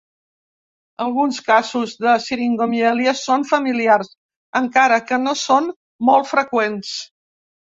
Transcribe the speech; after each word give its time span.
Alguns 1.07 1.41
casos 1.49 1.93
de 2.05 2.13
siringomièlia 2.23 3.13
són 3.21 3.45
familiars, 3.51 4.09
encara 4.63 4.99
que 5.11 5.23
no 5.27 5.37
són 5.43 5.69
molt 6.11 6.33
freqüents. 6.35 6.99